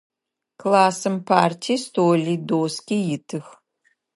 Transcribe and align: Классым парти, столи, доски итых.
Классым 0.61 1.15
парти, 1.27 1.73
столи, 1.85 2.35
доски 2.47 2.97
итых. 3.15 3.45